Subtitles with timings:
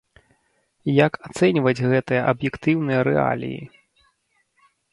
[1.05, 3.63] Як ацэньваць гэтыя аб'ектыўныя рэаліі?